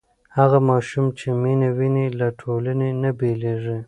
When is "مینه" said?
1.41-1.69